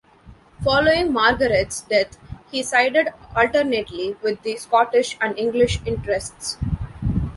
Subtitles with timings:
[0.63, 2.17] Following Margaret's death,
[2.49, 6.57] he sided alternately with the Scottish and English interests.